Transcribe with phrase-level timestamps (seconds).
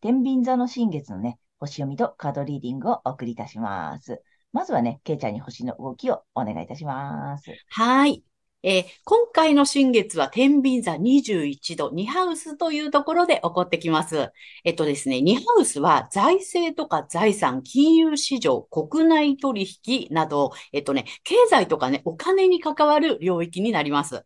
[0.00, 4.22] 天秤座の新月のね、星読みとカードリーディングをお送りいたします。
[4.52, 7.50] まずはね、ケイちゃんに星の動きをお願いいたします。
[7.70, 8.22] はい。
[8.62, 14.32] えー、今回の新月は天秤座21度、2ハウスというところで起こってきます。
[14.64, 24.24] えっとですね、2ハウスは財政とか財産、金融市場、国内取引など、えっとね、経済とかね、お金に関わる領域になります。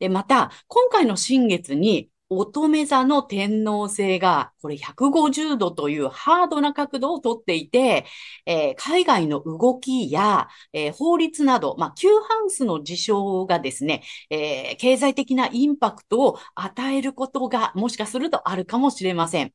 [0.00, 8.06] で、また、今回の新月に乙女座の天皇星が、これ150度というハードな角度をとっていて、
[8.46, 19.52] えー、海外の動きや、えー、法律など、まあ、旧ハウスの事象がですね、えー、経済的なインパクトを与えることがもしかするとあるかもしれません。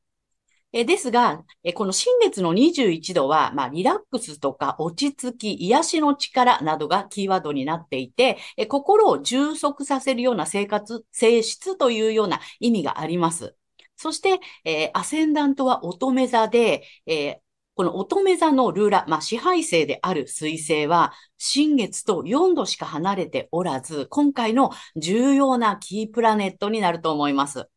[0.72, 13.56] えですが、えこの新月の21度は、まあ、リラックスとか落ち着き、癒しの力などがキーワードになっていて、え心を充足させるような生活、性質というような意味があります。
[13.96, 17.36] そして、えー、アセンダントは乙女座で、えー、
[17.74, 27.68] この乙女座のルーラ、まあ、支配性である水星は、新月と4度しか離れておらず、今回の重要なキープラネットになると思います。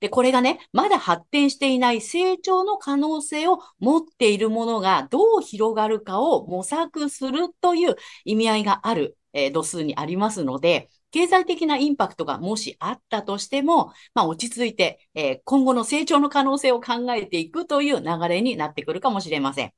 [0.00, 19.72] で、これがね、まだ発展していない成長の可能性を持っているものがどう広がるかを模索するという意味合いがある、えー、度数にありますので、経済的なインパクトがもしあったとしても、まあ、落ち着いて、えー、今後の成長の可能性を考えていくという流れになってくるかもしれません。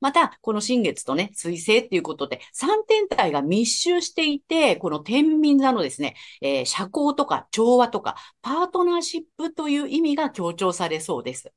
[0.00, 11.52] また、この新月とね、水星っていうことで、3天体が密集していて、この天秤座のですね、えー、社交とか調和とか、パートナーシップという意味が強調されそうです。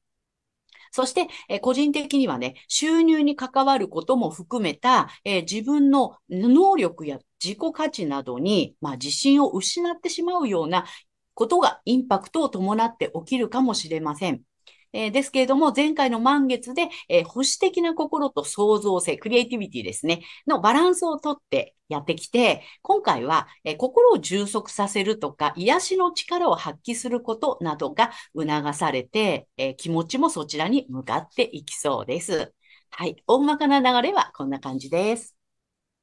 [0.91, 10.85] そして、えー、個人的にはね、収入に関わることも含めた、えー、自分の能力や自己価値などに、まあ、自信を失ってしまうような
[11.33, 14.43] ことがインパクトを伴って起きるかもしれません。
[14.93, 32.53] えー、ですけれども、前回の満月で、えー、保守的な心と創造性、クリエイティビティですね、のバランスをとってやってきて、今回は、えー、心を充足させるとか、癒しの力を発揮することなどが促されて、え気持ちもそちらに向かっていきそうです。
[32.91, 33.15] はい。
[33.25, 35.35] 大まかな流れはこんな感じです。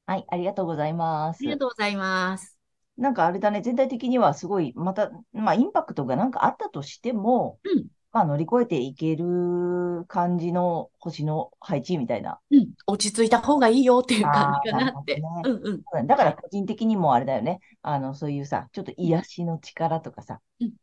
[0.05, 0.25] はい。
[0.27, 1.37] ありがとうございます。
[1.41, 2.57] ありがとうございます。
[2.97, 12.39] なんかあれだね、全体的にはすごい、また、まあ、インパクトがなんかあったとしても、うん、まあ、乗り越えていける感じの星の配置みたいな。
[12.51, 15.15] うん、落ち着いた方がいいよっていう感じかなって。
[15.15, 16.07] ね、うんうん。
[16.07, 17.61] だから個人的にもあれだよね。
[17.81, 20.73] あの、そういうさ、ちょっと癒しの力とかさ、うん、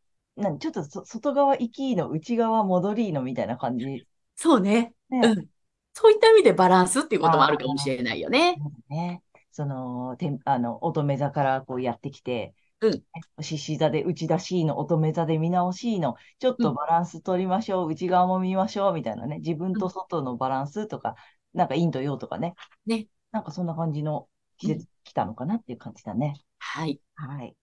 [0.41, 4.07] なちょっと外側行きの内側戻りのみたいな感じ。
[4.35, 4.93] そうね。
[5.09, 5.47] ねうん。
[5.93, 8.57] そういった意味でバランスっていうこともあるかもしれないよね。
[8.89, 9.21] ね。
[9.51, 13.43] その、てあの、乙女座からこうやってきて、うん。
[13.43, 21.15] 獅子座で内出しいの、乙女座で見直しいの、ちょっとバランス取りましょう、うん、内側も見ましょう、みたいなね、自分と外のバランスとか、
[21.53, 22.55] うん、なんか陰と陽とかね。
[22.85, 23.07] ね。
[23.31, 26.35] なんかそんな感じの季節来たのかなっていう感じだね。
[26.57, 27.01] はい。
[27.15, 27.55] はい。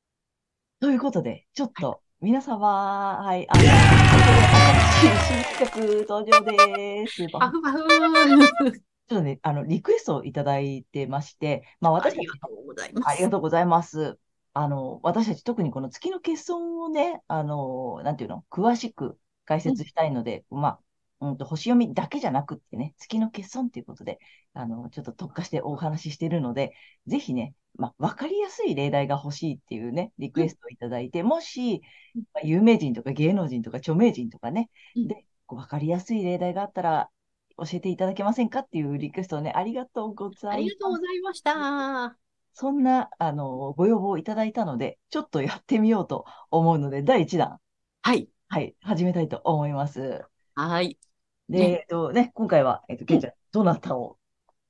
[0.80, 3.70] ということで、ちょっと、皆様、はい、あの、新
[5.68, 7.26] 企画登場です。
[7.32, 13.08] パフパフちょっとね、あの、リクエストをいただいてまして、まあ私ありがとうございます。
[13.08, 14.18] ありがとうございます。
[14.58, 20.68] あの、私たち特にこの月の欠損をね、あの、なんていうの、詳しく解説したいので、うん、ま
[21.20, 24.18] あ、うんと、星読みだけじゃなくってね、月の欠損っていうことで、
[24.54, 26.72] あの、ちょっと特化してお話ししているので、
[27.06, 31.82] ぜひね、まあ、わかりやすい例題が欲しいっていうね、リクエストをいただいて、もし、
[32.32, 37.10] まあ、有名人とか芸能人とか著名人とかね、で、わかりやすい例題があったら、
[37.58, 40.48] 教えていただけませんかっていうリクエストをね、ありがとうございます。
[40.48, 42.25] ありがとうございました。
[42.58, 47.58] そんな、あの、ご要望をいただいたので、ちょっとやってみようと思うので、第1弾。
[48.00, 48.30] はい。
[48.48, 50.24] はい、始めたいと思います。
[50.54, 50.96] はい。
[51.50, 54.16] で、ね、えっとね、今回は、えっと、けいちゃん、どなたを？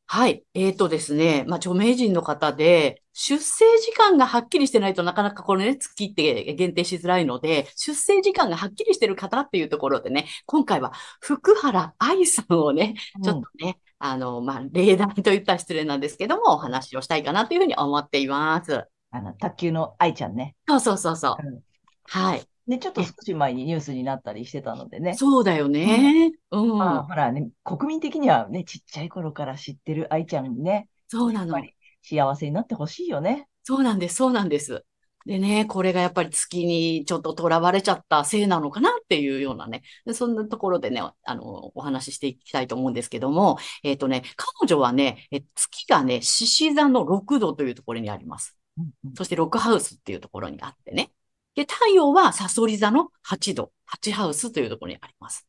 [0.08, 0.42] はい。
[0.54, 1.44] えーとですね。
[1.46, 13.78] まあ、著名人の方で、出生時間がはっきりしてないとなかなかこのね、月って限定しづらいので、出生時間がはっきりしてる方っていうところでね、今回は福原愛さんをね、ちょっとね、
[14.10, 18.84] あの、まあ、例題と言ったら失礼なんですけども、お話をしたいかなというふうに思っています。
[19.10, 20.56] あの、卓球の愛ちゃんね。
[20.68, 21.46] そうそうそうそう。
[21.46, 21.60] うん、
[22.04, 22.42] はい。
[22.66, 25.14] で、ちょっと少し前にニュースになったりしてたのでね。
[25.14, 26.32] そうだよね。
[26.50, 26.78] うん。
[26.78, 30.88] まあ、ほらね、国民的にはね、ちっちゃい頃から知ってる愛ちゃんにね。
[31.08, 31.56] そうなの。
[32.02, 33.48] 幸せになってほしいよね。
[33.62, 34.84] そうなんです、そうなんです。
[35.26, 39.82] でね、これがやっぱり月にちょっと囚われちゃったせいなのかなっていうようなね、
[40.14, 48.56] そんなところでね、あの、お話ししていきたいと思うんですけども、えっ、ー、とね、彼女はね、え月がね、獅子座の6度というところにあります。
[48.78, 51.10] うんうん、そしてロックハウスっていうところにあってね。
[51.56, 55.48] で、太陽はサソリ座の8度、8ハウスというところにあります。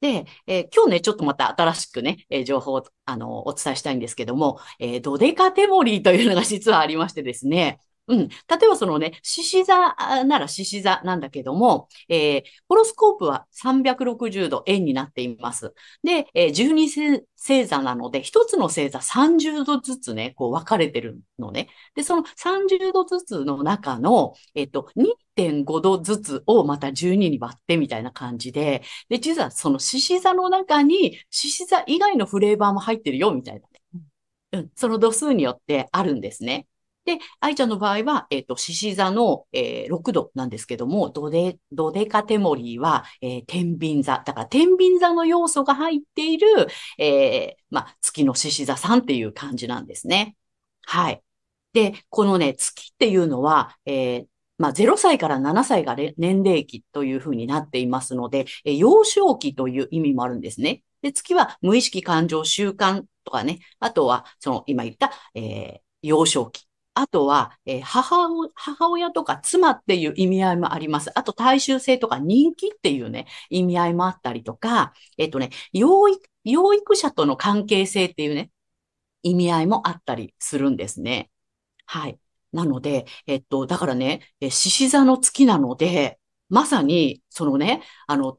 [0.00, 7.80] で、えー、今日ね、ちょっとまた新しくね、えー、情報を、あの、お伝えしたいんですけども、えー、ドデカテモリーというのが実はありましてですね、
[8.10, 8.28] うん。
[8.28, 8.34] 例
[8.64, 15.72] えばそのね、獅子座なら獅子座なんだけども、えー、ホロスコープは360度円になっています。
[16.02, 21.68] で、えー、12星座なので、一つの星座30度ずつね、こう分かれてるのね。
[21.94, 33.68] で、その30度ずつの中の、えっ、と、2.5度ずつをまた12に割ってみたいな感じで、で、実はその獅子座の中に獅子座以外のフレーバーも入ってるよ、みたいな。
[34.52, 36.66] うん、その度数によってあるんですね。
[37.10, 44.22] で、愛ちゃんの場合は、えっ、ー、と、獅子座の、えー、6度なんですけども、ドデ、ドデカテモリーは、えー、天秤座。
[44.24, 46.46] だから、天秤座の要素が入っている、
[46.98, 50.36] えー、まあ、月の獅子座さんっていう感じなんですね。
[50.82, 51.22] はい。
[51.72, 54.26] で、このね、月っていうのは、えー、
[54.58, 60.84] まあ、0歳から7歳が年齢期というふうになっていますので、え、幼少期という意味もあるんですね。
[61.02, 66.69] で、月は無意識感情習慣とかね、あとは、その今言った、えー、幼少期。
[66.94, 71.10] あとは、えー、母母親とか妻っていう意味合いもあります。
[71.18, 78.50] あと、大衆性とか人気っていうね、意味合いもあったりとか、えっ、ー、とね、養育、養育者との関係性っていうね、
[79.22, 81.30] 意味合いもあったりするんですね。
[81.86, 82.18] はい。
[82.52, 88.38] なので、えっと、だからね、獅子座の月なので、まさに、そのね、あの、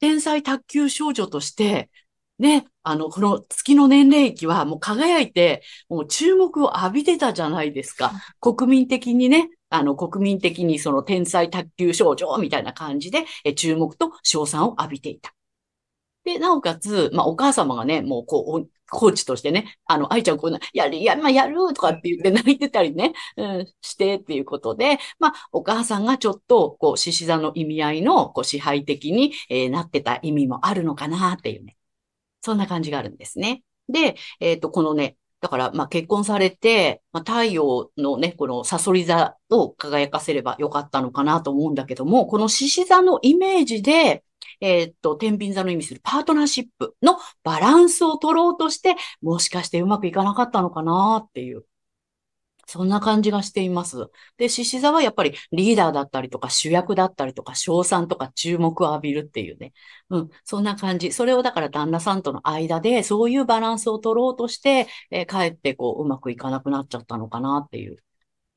[0.00, 1.90] 天才卓球少女として、
[2.42, 8.12] ね、あの、この月の年齢期はもう輝いて、もう注目を浴びてたじゃないですか。
[8.40, 15.32] 国民的にね、あの、国民的にその天才卓球少女みたいな感じで、え注目と賞賛を浴びていた。
[16.24, 31.76] で、なおかつ、まあ、お母様がね、もう、こう、コーチとしてね、あの、愛ちゃんこうな、やる、や、まあ、やるとかって言って泣いてたりね、うん、してっていうことで、まあ、お母さんがちょっと、こう、獅子座の意味合いの、こう、支配的に、えー、なってた意味もあるのかなっていうね。
[32.42, 33.62] そんな感じがあるんですね。
[33.88, 44.24] で、えっ、ー、と、このね、だから、まあ、結婚されて、まあ、太陽のね、このサソリ座を輝かせればよかったのかなと思うんだけども、この獅子座のイメージで、
[44.60, 51.64] えっ、と、天秤座の意味するパートナーシップのバランスを取ろうとして、もしかしてうまくいかなかったのかなっていう。
[52.72, 54.08] そんな感じがしています。
[54.38, 59.74] で、獅子座はやっぱりリーダーだったりとか主役だったりとか賞賛とか注目を浴びるっていうね。
[60.08, 61.12] うん、そんな感じ。
[61.12, 67.98] それをだから旦那さんとの間でそういうバランスを取ろうとして、えー、かえってこううまくいかなくなっちゃったのかなっていう。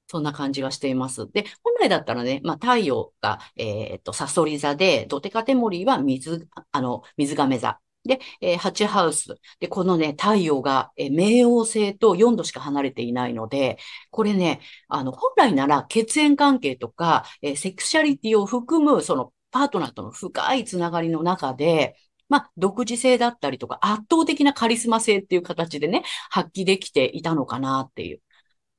[0.07, 1.29] そんな感じがしています。
[1.31, 7.79] で、本来だったらね、まあ、太陽が、えっ、と、サソリ座で、ドテカテモリーは水、あの、水亀座。
[8.05, 9.35] で、えー、8ハウス。
[9.59, 13.77] で、このね、太陽が、えー、冥王星と4度しか離れていないので、
[14.11, 21.95] これね、あの、本来なら血縁関係とか、えー、セクシャリティを含む、その、パートナーとの深いつながりの中で、
[22.29, 28.21] まあ、独自性だったりとか、圧倒的なカリスマ性っていう形でね、発揮できていたのかなっていう。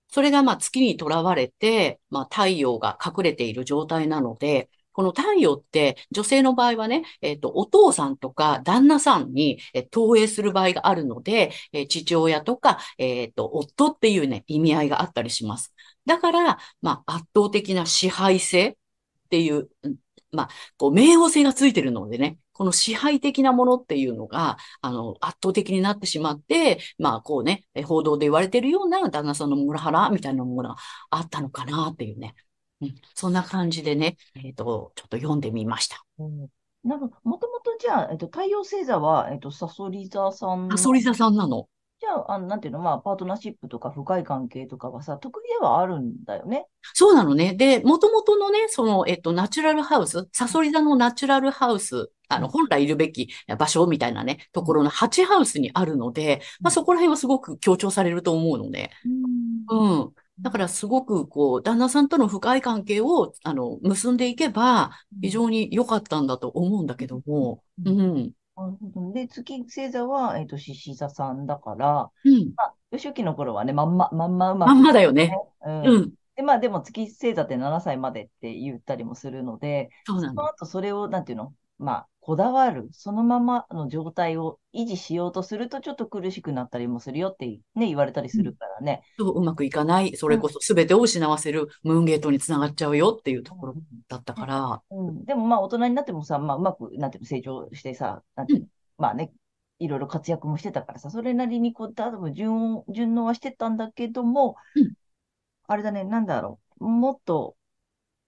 [0.09, 15.75] それが、まあ、月にとらわれて、まあ、太陽が隠れている状態なので、この太陽って女性の場合はね、えっ、ー、と、お父さんとか旦那さんに、え、投影する場合があるので、えー、父親とか、えっ、と、夫っていうね、意味合いがあったりします。
[16.07, 18.75] だから、まあ、圧倒的な支配性っ
[19.29, 19.69] ていう、
[20.33, 20.49] まあ、
[20.79, 30.77] こう、冥王星がついてるのでね、この支配的なものっていうのが、あの、圧倒的になってしまって、まあ、こうね、報道で言われてるような旦那さんのモラハラみたいなものが
[31.11, 32.35] あったのかなっていうね。
[32.81, 36.05] うん、そんな感じでね、えっ、ー、と、ちょっと読んでみました。
[36.19, 36.49] うん、
[36.85, 40.69] なんか、もともとじゃあ、えっ、ー、と、太陽星座は、えっ、ー、と、サソリ座さん。
[40.71, 41.69] サソリ座さんなの？
[41.99, 46.67] じじゃあ、あの、なんていうの、まあ、パートナーシップとか深い関係とかはさ、得意ではあるんだよね。
[46.93, 47.55] そうなのね。
[47.55, 58.91] で、元々のね、その、えっと、ナチュラルハウス、サソリ座のナチュラルハウス、あの、本来いるべき場所みたいなね、ところの8ハウスにあるので、まあ、そこら辺はすごく強調されると思うので。
[59.71, 60.13] うん。
[60.41, 64.91] だからすごくこう、旦那さんとの深い関係を、あの、結んでいけば、
[65.23, 68.33] 非常に良かったんだと思うんだけども、うん。
[68.57, 69.13] なるほど。
[69.13, 72.57] で、月星座は、えっと、獅子座さんだから、うん。
[72.57, 75.41] まあ、初期の頃はね、まんま、まんまうままんくまだよね。
[75.85, 76.15] うんうん。
[76.37, 80.43] で、まあでも月星座って7歳までって言ったりもするので、そそうなの。
[80.43, 89.03] の後それを、なんていうの、まあ、こだわる、そのままの状態を維持しようとすると、ちょっと苦しくなったりもするよってね、言われたりするからね。
[89.19, 90.17] そううまくいかない。
[90.17, 93.75] それこそ全てを失わせるムーンゲートにつながっちゃうよっていうところ
[94.09, 94.83] だったから。
[94.91, 98.67] うん、でもまあ大人になってもさ、まあうまく、なんていうの、成長してさ、なんていうの、
[98.99, 99.33] まあね、
[99.79, 104.95] いろいろ活躍もしてたからさ、それなりにこう、多分順応、順応はしてたんだけども、うん
[105.69, 107.56] あれだね、なんだろう、もっと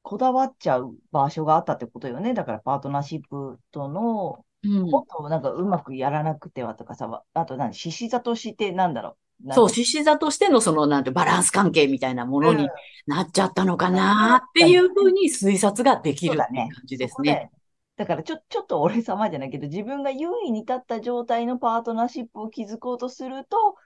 [0.09, 2.33] こだわっちゃう場所があったってことよね。
[2.33, 4.91] だからパートナーシップとの、うん。
[4.91, 9.53] もっとなんかうまくやらなくてはとかさ、あと何、獅子座としてなんだろう？
[9.53, 12.69] そう、獅子座としてのその、なんて、バランス関係みたいなものうんに
[13.07, 16.49] なっちゃったのかなっていうふうに推察ができる感
[16.87, 17.33] じですね。
[17.35, 17.51] だよ
[17.99, 23.77] だからちょ、ちょっと俺様じゃないけど、自分が優位に立った状態のパートナーシップを築こうとすると、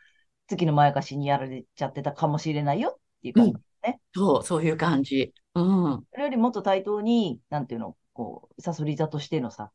[0.47, 4.01] 月のまやかしにやられちゃってたかもしれないよっていう感じね。
[4.15, 5.33] そう、そういう感じ。
[5.55, 6.07] うん。
[6.13, 9.71] それよりもっと対等に、なんていうの、こう、サソリ座としてのさ、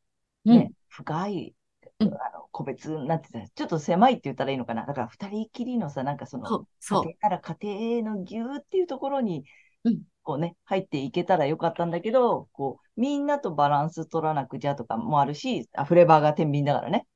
[0.46, 1.56] うんね、深い、
[2.00, 4.86] うんあの、個別なんて言ったら、ちょっと狭いって言ったらいいのかな。
[4.86, 7.10] だから二人きりのさ、なんかその、そう、そう家。
[7.10, 9.46] 庭から家庭のぎゅーっていうところに
[9.84, 17.08] うん、こうね、入っていけたらよかったんだけど、こう、みんなとバランス取らなくちゃとかもあるし、あフレーバーが天秤だからね。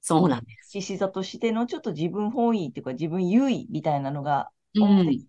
[0.00, 0.70] そうなんです。
[0.70, 4.50] 獅子座としてのちょっと自分本位っていうか自分優位みたいなのが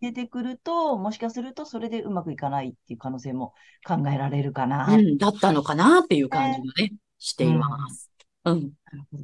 [0.01, 3.53] 出てくると、もしかするとそれでうまくいかないっていう可能性も
[3.85, 4.87] 考えられるかな。
[4.87, 8.11] うん、だったのかなっていう感じがね、しています。
[8.45, 8.71] うん。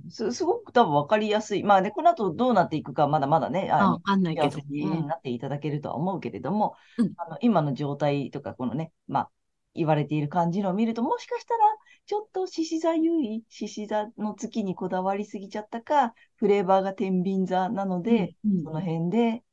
[0.10, 1.64] すすごく多分分かりやすい。
[1.64, 4.64] まあね、この後どうなっていくかまだまだね、あのあんないけどね。
[4.84, 9.30] うんなっていただけるとは思うけれども、うんあの今の状態とか、このね、まあ、
[9.76, 11.60] 言われている感じのを見ると、もしかしたら、
[12.06, 19.44] ちょっと獅子座優位、獅子座の月にこだわりすぎちゃったか、フレーバーが天秤座なので、うんその辺で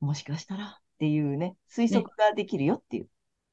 [0.00, 3.08] もしかしたらっていうね、推測ができるよっていう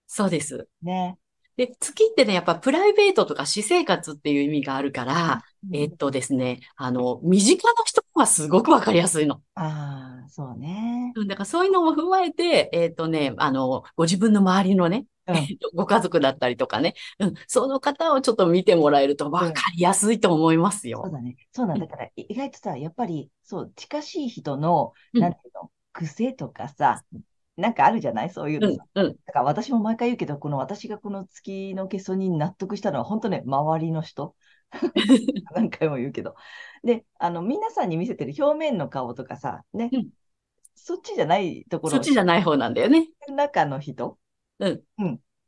[0.08, 0.68] そうです。
[0.82, 1.18] ね。
[1.58, 9.42] で、月ってね、やっぱプライベートとか私生活っていう意味があるから、えっとですね、あの、身近な人はすごくわかりやすいの。
[9.56, 11.14] ああ、そうね。
[11.16, 21.02] うんだからそういうのも踏まえて、えっとね、あの、ご自分の周りのね、うんえっとご家族だったりとかね、うん、その方をちょっと見てもらえるとわかりやすいと思いますよ。
[21.04, 21.36] そうだね。
[21.52, 27.04] そうなんだから、い意外とさ、やっぱり、そう、近しい人の、うんなんていうの、癖とかさ、
[27.56, 28.30] なんかあるじゃない？
[28.30, 28.86] そういうのさ。
[28.96, 34.36] うん、うん、だから私も毎回言うけど、この私がこの月の欠損に納得したのは、本当ね、周りの人。
[35.56, 36.36] 何回も言うけど。
[36.84, 40.10] で、あの、皆さんに見せてる表面の顔とかさ、ね、うん。
[40.76, 41.92] そっちじゃないところ。
[41.92, 43.08] そっちじゃない方なんだよね。
[43.30, 44.18] 中の人、
[44.60, 44.82] うん。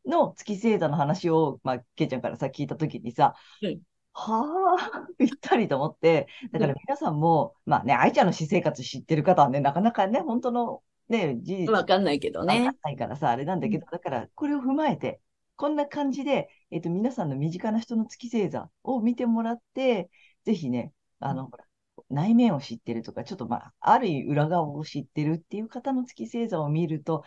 [0.05, 3.81] の月星座の話を、まあ、けいちゃんからさ、聞いたときにさ、うん
[4.19, 12.79] はあ、 ぴったりと思って、だから皆さんも、まあね、愛ちゃんの私生活知ってる方はね、なかなかね、本当のね、事実わかんないけどねわかん。
[12.81, 15.21] ないからさ、あれなんだけど、だから、これを踏まえて、
[15.55, 20.09] こんな感じで、えっと、皆さんの身近な人の月星座を見てもらって、
[20.45, 21.65] ぜひね、あの、ほら、
[22.09, 27.23] 内面を知ってるとか、ちょっとまあ、ある意味裏側を知ってるっていう方の月星座を見ると、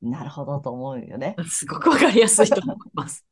[0.00, 1.34] なるほどと思うよね。
[1.48, 3.26] すごくわかりやすいと思います。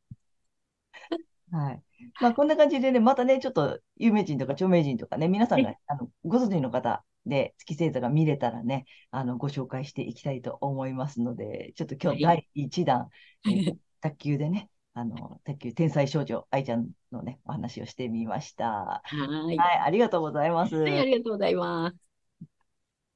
[1.50, 1.82] はい。
[2.20, 13.08] まあ、こんな感じでね、またね、ちょっと有名人とか著名人とかね、皆さんが、あの、ご存知の方で月星座が見れたらね、あの、ご紹介していきたいと思いますので、ちょっと今日はい第1弾、
[13.46, 19.02] えー 卓球でね、あの、卓球天才少女愛ちゃんのね、お話をしてみました。
[19.04, 19.56] はい。
[19.58, 20.76] はい、ありがとうございます。
[20.76, 22.10] はい、ありがとうございます。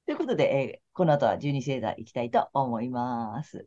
[0.05, 3.67] ということで、えーこの後は12星座いきたいと思います。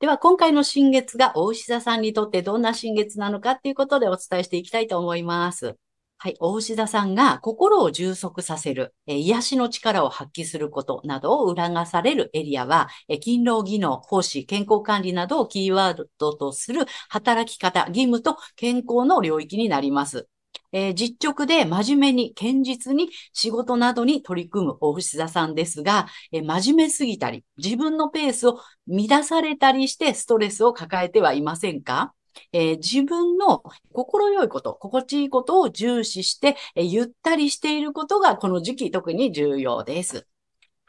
[0.00, 5.76] では、今回の新月が大牛座さんにとってどんな新月なのかっていうことでお伝えしていきたいと思います。
[6.16, 6.36] はい。
[6.40, 20.28] 大牛座さんが心を充足させる、えー癒しの力を発揮することなどを促されるエリアは、えー勤労技能、奉仕、健康管理などをキーワードとする働き方、義務と健康の領域になります。
[20.72, 32.14] えー実直で真面目に堅実に仕事などに取り組む大牛座さんですが、えー真面目すぎたり、自分のペースを乱されたりしてストレスを抱えてはいませんか？
[32.52, 40.26] えー自分の心よいこと、心地いいことを重視して、えゆったりしていることがこの時期特に重要です。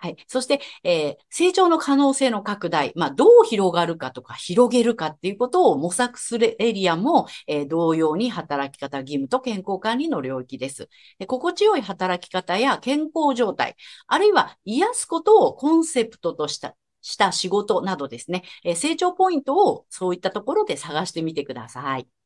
[0.03, 0.17] はい。
[0.27, 10.89] そして、えー成長の可能性の拡大、まあ、どう広がるかとか、広げるかっていうことを模索するエリアも、えー同様に働き方義務と健康管理の領域です。
[11.19, 13.75] で心地よい働き方や健康状態、
[14.07, 22.20] あるいは癒すことをコンセプトとした、した仕事などですね、えー成長ポイントをそういったところで探してみてください。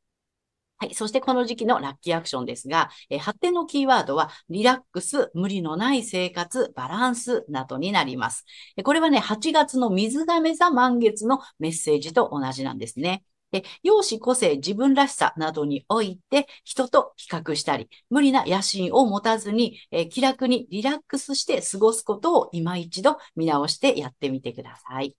[0.78, 0.94] はい。
[0.94, 8.44] そしてこの時期のラッキーアクションですが、えー発展のキーワードは、リラックス、無理のない生活、バランスなどになります。
[8.84, 13.24] これはね、8月の水亀座満月のメッセージと同じなんですね。
[13.52, 25.16] で、容姿、個性、自分らしさなどにおいて、人と比較したり、無理な野心を持たずに、え気楽にリラックスして過ごすことを今一度見直してやってみてください。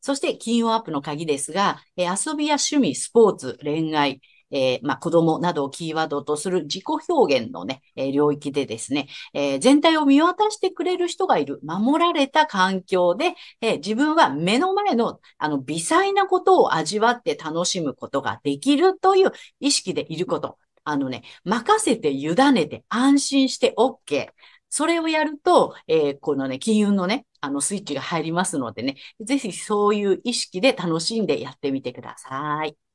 [0.00, 20.58] そして、金運アップの鍵ですが、え遊びや趣味、スポーツ、恋愛、えーまあ、子供などをキーワードとする自己表現のね、えー領域でですね、えー全体を見渡してくれる人がいる、守られた環境で、えー自分は目の前の、あの、微細なことを味わって楽しむことができるという意識でいること。
[20.84, 24.28] あのね、任せて委ねて安心して OK。
[24.70, 32.87] それをやると、えーこのね、金運のね、あのスイッチが入りますのでね、ぜひそういう意識で楽しんでやってみてください。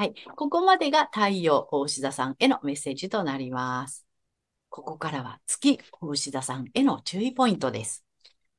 [0.00, 0.14] はい。
[0.34, 4.06] ここまでが太陽大志座さんへのメッセージとなります。
[4.70, 8.02] ここからは月大志座さんへの注意ポイントです。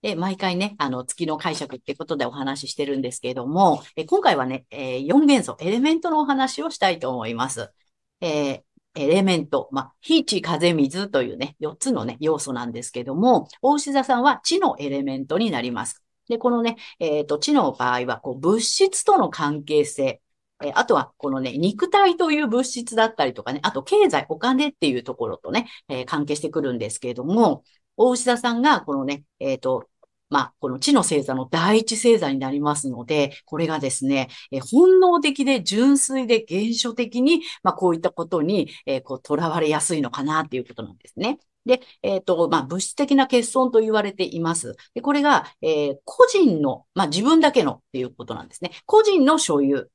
[0.03, 7.73] で、毎回ね、あの、月の解釈ってことでお話ししてるんですけれども、え今回はね、え4元素、エレメントのお話をしたいと思います。
[8.21, 16.03] えーエレメント、まあ、火、地、風、水というね、4つのね、要素なんですけども、大志座さんは地のエレメントになります。
[16.27, 20.21] で、このね、えっと、地の場合は、こう、物質との関係性、
[20.63, 27.63] えあとは、このね、肉体という物質だったりとかね、あと経済、お金っていうところとね、えー関係してくるんですけれども、
[27.97, 29.87] 大志田さんが、このね、えっと、
[30.29, 41.39] まあ、この地の星座の第一星座になりますので、これがですね、えー本能的で純粋で原初的に、まあ、こういったことに、えーこう、囚われやすいのかなっていうことなんですね。
[41.65, 44.75] で、えっと、まあ、物質的な欠損と言われています。
[44.95, 48.71] で、これが、えー個人の、まあ、自分だけのっていうことなんですね。
[48.85, 49.89] 個人の所有。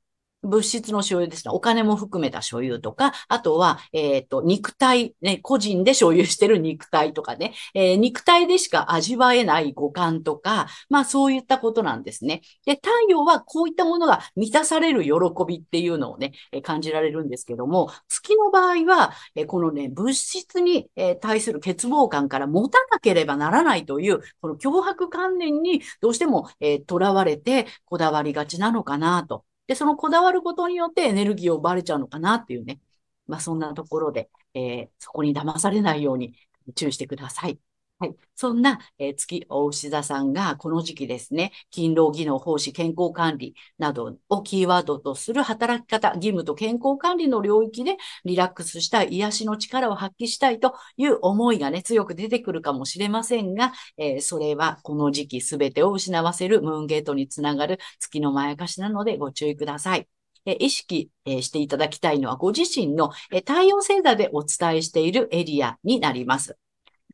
[0.47, 1.53] 物質の所有ですね。
[1.53, 12.43] お金も含めた所有とか、あとは、えっと、肉体、ね、個人で所有してる肉体とかね、えー肉体でしか味わえない五感とか、まあそういったことなんですね。
[12.65, 15.11] で、太陽はこういったものが満たされる喜
[15.47, 29.45] びっていうのをね、え感じられるんですけども、月の場合は、えこのね、物質に、え対する欠乏感から持たなければならないという、この脅迫観念にどうしても、えー、囚われてこだわりがちなのかなと。
[29.67, 32.81] で、そのこだわることによってエネルギーを奪われちゃうのかなっていうね。
[33.27, 36.35] まあそんなところで、えーそこに騙されないように
[36.75, 37.59] 注意してください。
[37.99, 38.15] はい。
[38.35, 60.07] そんな、えー月大牛座さんがこの時期ですね、勤労技能、奉仕、健康管理などをキーワードとする働き方、義務と健康管理の領域でリラックスしたい、癒しの力を発揮したいという思いがね、強く出てくるかもしれませんが、えーそれはこの時期すべてを失わせるムーンゲートにつながる月のまやかしなのでご注意ください。
[60.45, 66.57] え意識えしていただきたいのはご自身のえ太陽星座でお伝えしているエリアになります。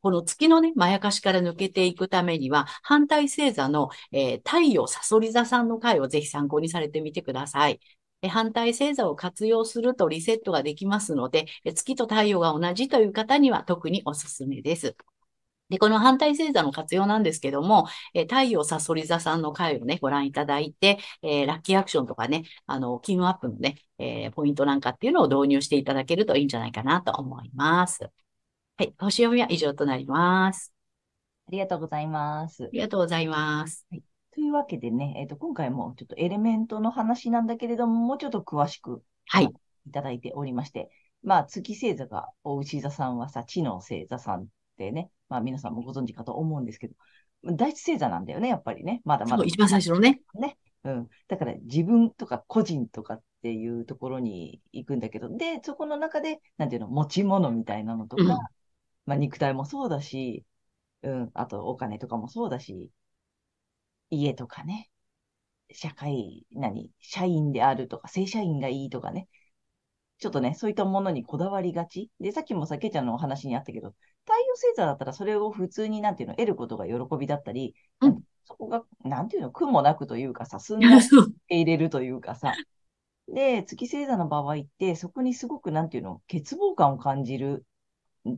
[0.03, 7.81] この月のね、まやかしから抜けていくためには、反対星座の、えー太陽さそり座さんの回をぜひ参考にされてみてください。
[8.29, 14.97] 反対星座を活用するとリセットができますので、月と太陽が同じという方には特におすすめです。
[15.71, 28.11] で、この反対星座の活用なんですけども、え太陽さそり座さんの回をね、ご覧いただいて、えーラッキーアクションとかね、あの、金運アップのね、えーポイントなんかっていうのを導入していただけるといいんじゃないかなと思います。
[28.83, 30.73] はい、星読みは以上となります。
[31.47, 32.68] ありがとうございますあ。
[32.73, 33.87] りがとうございます。
[34.35, 39.45] というわけでね、えっと、今回もちょっとエレメントの話なんだけれども、もうちょっと詳しくはい。
[39.87, 40.90] いただいておりまして、
[41.23, 44.47] まあ、月星座が、お牛座さんはさ、地の星座さんっ
[44.79, 46.95] てね、まあ、皆さんもご存知かと思うんですけど、
[47.55, 49.01] 第一星座なんだよね、やっぱりね。
[49.05, 49.45] まだまだ。
[49.45, 50.23] 一番最初のね。
[50.83, 51.09] うん。
[51.29, 58.38] だから自分とか個人とかっていうところに行くんだけど、で、そこの中で、なんていうの、持ち物みたいなのとか、うん
[59.07, 60.45] まあ肉体もそうだし、
[61.03, 62.91] うん、あとお金とかもそうだし、
[64.11, 64.91] 家とかね、
[65.73, 69.29] 社会、何、社員であるとか、正社員がいいとかね、
[70.19, 72.11] ちょっとね、そういったものにこだわりがち。
[72.21, 78.23] で、さっきもさ、けいちゃんのお話にあったけど、太陽星座だったらそれを普通になんていうの、得ることが喜びだったり、うん。
[78.45, 81.05] そこが、なんていうの、苦もなくというかさ、 すんなり
[81.49, 82.55] 入れるというかさ、
[83.27, 87.62] で、月星座の場合って、そこにすごく、なんていうの、欠乏感を感じるん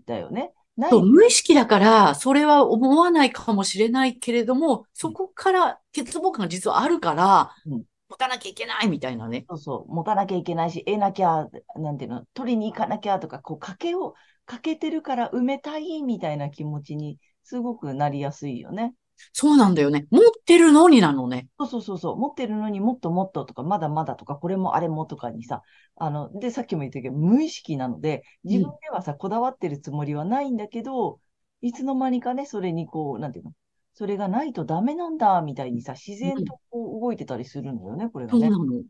[0.07, 0.53] だよね。
[0.77, 9.45] 無意識だから、それは思わないかもしれないけれども、そこから欠乏感が実はあるからうん、持たなきゃいけないみたいなね。
[9.49, 14.15] そうそう、持たなきゃいけないし、得なきゃ、なんていうの、取りに行かなきゃとか、こう、賭けを、
[14.47, 18.95] かけてるから埋めたいみたいな気持ちにすごくなりやすいよね。
[19.33, 20.07] そうなんだよね。
[20.11, 21.49] 持ってるのになのね。
[21.59, 25.63] そうそうそうそう、持ってるのにもっともっととか、まだまだとか、これもあれもとかにさ、
[25.97, 31.21] あの、で、さっきも言ったけど、無意識なので、自分ではさ、こだわってるつもりはないんだけど、
[31.61, 33.53] いつの間にかね、それにこう、なんていうの、
[33.93, 38.39] それがないとダメなんだ、みたいにさ、自然とこう動いてたりするのよね、これがね。
[38.39, 38.83] そうなの。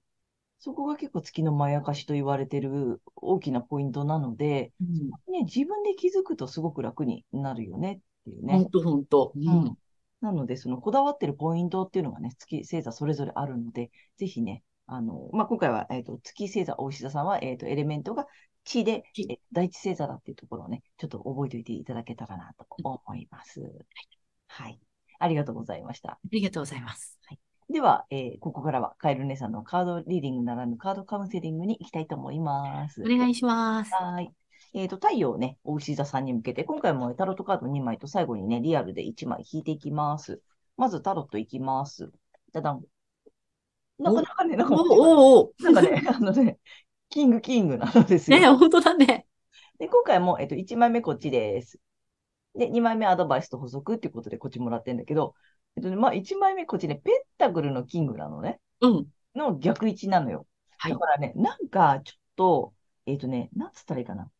[0.58, 8.54] そこが結構月のまやかしと言われてる大きなポイントなので、うんね、自分で気づくとすごく楽になるよねっていうね。
[8.54, 9.32] ほんとほんと。
[9.36, 9.76] ううんん。
[10.24, 18.26] なので、そのこだわってるポイントっていうのがね、月星座それぞれあるので、ぜひね、あの、まあ、今回は、えっと、月星座、大石田さんは、えっと、エレメントが
[18.64, 23.60] 地で、地え第一星座だっていうところをね、ちょっと覚えておいていただけたらなと思います。
[24.48, 24.80] はい。
[25.18, 26.12] ありがとうございました。
[26.12, 27.18] ありがとうございます。
[27.70, 33.00] では、えーここからはカエル姉さんのカードリーディングならぬカードカウンセリングに行きたいと思います。
[33.02, 33.92] お願いします。
[33.94, 34.43] はい。
[34.74, 40.42] えっ、と、太陽をね、お牛座さんに向けて、今回もタロットカード2枚と最後にね、リアルで1枚引いていきます。
[40.76, 42.10] まずタロットいきます。
[42.52, 42.82] ダダン。
[43.98, 46.58] なかなかね、なんか、おおおなんかね、 あのね、
[47.08, 48.40] キングキングなのですよ。
[48.40, 49.28] ね、本当だね。
[49.78, 51.78] で、今回も、えっ、と、1枚目こっちです。
[52.56, 55.36] で、2枚目アドバイスと補足っていうことでこっちもらってんだけど、
[55.76, 58.60] えっとね、まあ、1枚目こっちね、ペンタグルのキングなのね。
[58.80, 59.06] うん。
[59.36, 60.48] の逆位置なのよ。
[60.78, 62.74] はいだからね、なんかちょっと、
[63.06, 64.30] えっ、とね、なんつったらいいかな。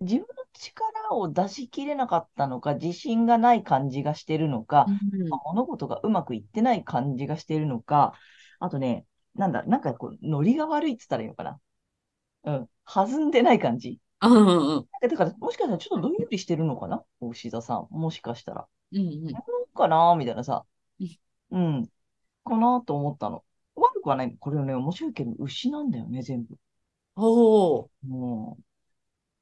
[0.00, 8.14] 自分の力を出し切れなかったのか、自信がない感じがしてるのか、うんまあ物事がうまくいってない感じがしてるのか、
[8.60, 11.60] あとね、なんだ、なんかこう、ノリが悪いって言ったらいいのかな。
[12.44, 12.68] うん。
[12.84, 13.98] 弾んでない感じ。
[14.22, 14.86] うんうんうん。
[15.00, 17.02] だから、もしかしたらちょっとどんよりしてるのかな？
[17.20, 17.88] 牛座さん。
[17.90, 18.66] もしかしたら。
[18.92, 19.24] うんうん。
[19.32, 19.42] なん
[19.74, 20.64] かなみたいなさ
[21.00, 21.18] うん。
[21.50, 21.86] うん。
[22.44, 23.42] かなと思ったの。
[23.74, 24.36] 悪くはない。
[24.38, 26.56] これね、面白いけど、牛なんだよね、全部。
[27.16, 27.90] おお。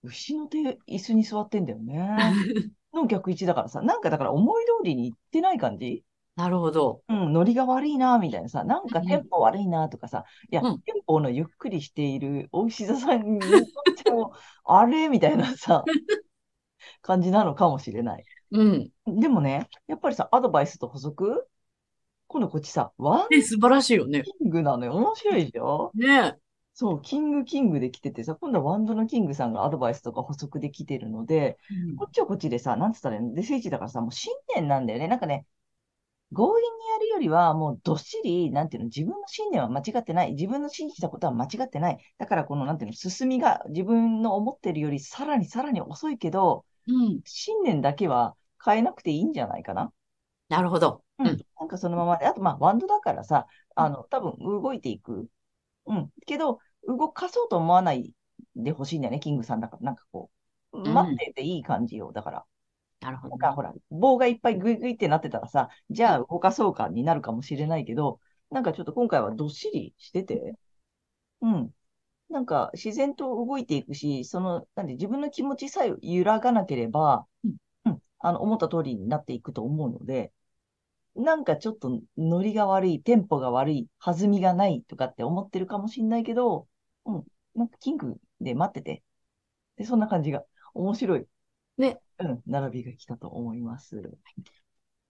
[0.02, 2.16] 牛の手、椅子に座ってんだよね。
[2.92, 6.04] の逆位置だからさ、なんかだから思い通りにいってない感じ？
[6.36, 7.02] なるほど。
[7.08, 13.50] うん、ノリが悪いな、みたいなさ、なんかうんテンポ悪いな、とかさ、いや、うんテンポのゆっくりしているお牛座さんにとっ
[14.04, 14.32] ても、
[14.64, 15.08] あれ？
[15.08, 15.84] みたいなさ、
[17.00, 18.24] 感じなのかもしれない。
[18.50, 18.90] うん。
[19.06, 21.46] でもね、やっぱりさ、アドバイスと補足？
[22.28, 24.22] 今度こっちさ、ワンね、素晴らしいよね。
[24.22, 24.94] キングなのよ。
[24.94, 25.90] 面白いでしょ？
[25.94, 26.36] ね。
[26.74, 31.58] そう、キングキングで来ててさ、今度はワンドのキングさんがアドバイスとか補足で来てるので、
[31.98, 33.34] こっちはこっちでさ、なんつったらいいの？
[33.34, 35.06] で、聖地だからさ、もう信念なんだよね。
[35.06, 35.46] なんかね、
[36.34, 40.32] 強引にやるよりは、もうどっしり、なんていうの、自分の信念は間違ってない。
[40.32, 41.98] 自分の信じたことは間違ってない。
[42.16, 47.20] だから、この、なんていうの、進みが自分の思ってるよりさらにさらに遅いけど、うん。
[47.24, 49.92] 信念だけは変えなくていいんじゃないかな？
[50.48, 51.04] なるほど。
[51.18, 51.46] うんうん。
[51.60, 55.28] なんかそのままで、あと、まあ、ワンドだからさ、あの、多分動いていく。
[55.86, 56.10] うん。
[56.26, 58.14] けど、動かそうと思わない
[58.56, 59.82] でほしいんだよね、キングさんだから。
[59.82, 60.30] なんかこ
[60.72, 62.12] う、うん待ってていい感じよ。
[62.12, 62.44] だから。
[63.00, 63.40] なるほどね。
[63.40, 70.54] なんかほら、棒がいっぱいグイグイってなってたらさ、じゃあ動かそうかになるかもしれないけど、なんかちょっと今回はどっしりしてて、
[71.40, 71.74] うん。
[72.30, 80.32] なんか自然と動いていくし、その、なんで自分の気持ちさえ揺らがなければ、うんうん、あの、思った通りになっていくと思うので、
[81.14, 86.68] なんかちょっとノリが悪い、テンポが悪い、弾みがないとかって思ってるかもしれないけど、
[87.04, 89.02] うん、なんかキングで待ってて、
[89.76, 90.44] で、そんな感じが
[90.74, 91.26] 面白い。
[91.78, 92.00] ね。
[92.18, 94.00] うん、並びが来たと思います。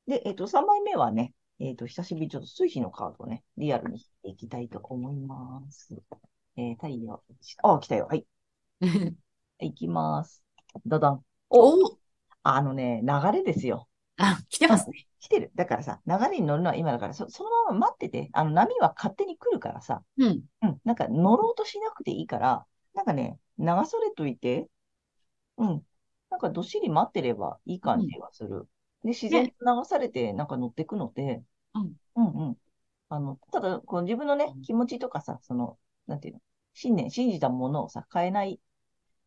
[0.07, 5.95] で、えっと、3枚目はね、えっと、久しぶりにちょっと水晶のカードをね、リアルに引いていきたいと思います。
[6.57, 7.23] えー、太陽、
[7.63, 8.07] あ、来たよ。
[8.09, 8.27] はい。
[9.61, 10.43] いきます。
[10.87, 11.25] ダダン。
[11.51, 11.99] お、お
[12.43, 13.89] あのね、流れですよ。
[14.17, 15.07] あ、来てますね。
[15.21, 15.53] 来てる。
[15.55, 20.45] だからさ、流れに乗るのは今だから、そ、そのまま待ってて、あの、波は勝手に来るからさ、うん。
[20.63, 24.69] うん、なんか乗ろうとしなくていいから、なんかね、流されといて、
[25.59, 25.83] うん、
[26.31, 28.69] なんかどっしり待ってればいい感じがする。
[29.03, 31.43] で、自然と流されて、なんか乗ってくので、
[31.75, 32.57] うん、うん、うん。
[33.09, 36.41] あの、ただ、この自分のね、気持ちとかさ、その、なんていうの、
[36.75, 38.61] 信念、信じたものをさ、変えない、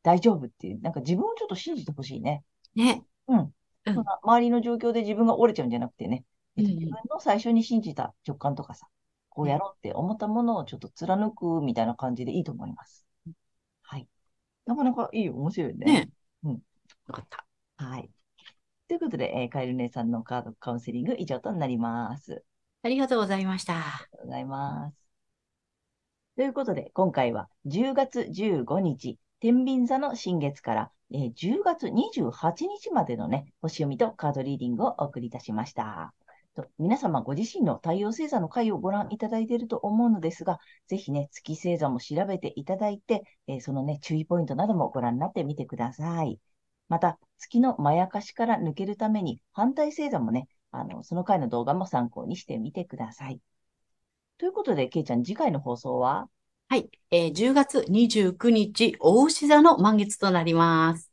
[0.04, 2.43] 大丈夫っていう、なんか自分をちょっと信じてほしいね。
[2.76, 3.04] ね。
[3.28, 3.54] うん。
[3.86, 6.24] うん周りの状況で自分が折れちゃうんじゃなくてね、
[6.56, 8.88] 自分の最初に信じた直感とかさ、
[9.30, 13.06] こうやろうって思ったものをちょっと貫くみたいな感じでいいと思います。
[13.84, 14.08] はい。
[14.65, 15.86] なかなかいいよ、面白いね。
[15.86, 16.10] ね。
[16.43, 17.45] うんよかった。
[17.78, 18.10] はい。
[18.88, 22.43] ということで、えーカエル姉さんのカードカウンセリング以上となります。
[22.84, 23.74] ありありがとうございました。
[23.74, 24.98] がとうございます。
[26.36, 36.15] ということで、今回は10月15日、天秤座の新月から、えー10月28日までのね、星読みとカードリーディングをお送りいたしました。
[36.55, 46.39] と皆様ご自身の太陽星座の回をご覧いただいていると思うのですが、ぜひね、月星座も調べていただいて、えーそのね、注意ポイントなどもご覧になってみてください。
[46.89, 53.39] また、月のまやかしから抜けるために、反対星座もね、あの、その回の動画も参考にしてみてください。
[54.39, 56.29] ということで、けいちゃん、次回の放送は？
[56.67, 56.89] はい。
[57.12, 61.12] えー10月29日、大牛座の満月となります。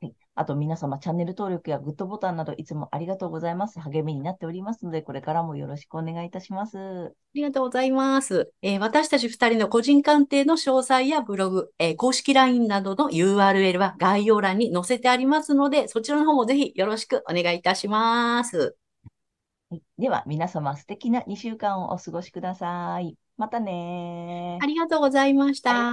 [0.00, 0.14] はい。
[0.34, 3.78] あと皆様、チャンネル登録やグッドボタンなどいつもありがとうございます。
[3.80, 6.78] 励みになっておりますので、これからもよろしくお願いいたします。
[6.78, 8.52] ありがとうございます。
[8.62, 18.76] えー私たち二人の個人鑑定の詳細やブログ、えー公式 LINE などの URL は概要欄に載せてありますので、そちらの方もぜひよろしくお願いいたします。
[19.70, 19.82] はい。
[19.98, 23.16] では、皆様、素敵な2週間をお過ごしください。
[23.40, 24.64] またねー。
[24.64, 25.92] ありがとうございました。